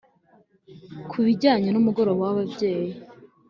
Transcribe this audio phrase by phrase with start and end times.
[1.09, 2.93] ku bijyanye n’umugoroba w’ababyeyi,